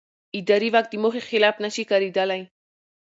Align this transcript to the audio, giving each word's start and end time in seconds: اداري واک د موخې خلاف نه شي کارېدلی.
اداري 0.37 0.69
واک 0.73 0.85
د 0.89 0.93
موخې 1.03 1.21
خلاف 1.29 1.55
نه 1.63 1.69
شي 1.75 1.83
کارېدلی. 1.91 2.41